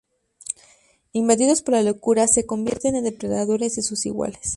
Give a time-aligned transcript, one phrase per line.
[1.13, 4.41] Invadidos por la locura, se convierten en depredadores de sus iguales.